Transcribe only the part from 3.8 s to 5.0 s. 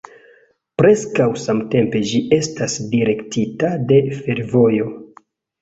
de fervojo.